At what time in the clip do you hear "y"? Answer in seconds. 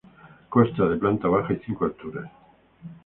1.53-1.61